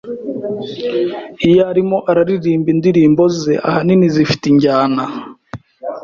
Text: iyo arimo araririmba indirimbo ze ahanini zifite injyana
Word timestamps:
iyo 1.49 1.61
arimo 1.71 1.97
araririmba 2.11 2.67
indirimbo 2.75 3.23
ze 3.39 3.53
ahanini 3.67 4.05
zifite 4.15 4.43
injyana 4.51 5.03